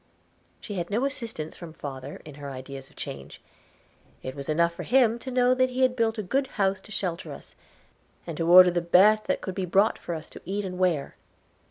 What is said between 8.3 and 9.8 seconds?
to order the best that could be